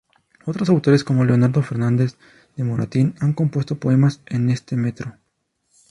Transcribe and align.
Otros 0.47 0.69
autores, 0.69 1.03
como 1.03 1.25
Leandro 1.25 1.61
Fernández 1.61 2.17
de 2.55 2.63
Moratín, 2.63 3.13
han 3.19 3.33
compuesto 3.33 3.77
poemas 3.79 4.23
en 4.25 4.49
este 4.49 4.75
metro. 4.75 5.15